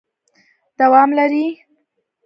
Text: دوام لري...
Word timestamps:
دوام 0.79 1.09
لري... 1.17 1.45